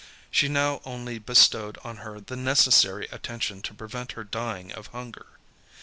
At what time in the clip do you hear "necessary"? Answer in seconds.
2.35-3.07